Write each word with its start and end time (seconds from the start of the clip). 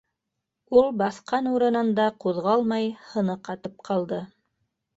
Ул 0.79 0.87
баҫҡан 1.01 1.49
урынында 1.51 2.07
ҡуҙғалмай, 2.25 2.89
һыны 3.13 3.39
ҡатып 3.51 3.79
ҡалды. 3.91 4.25